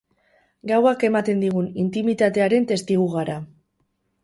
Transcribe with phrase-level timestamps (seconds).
[0.71, 3.39] Gauak ematen digun intimitatearen testigu gara.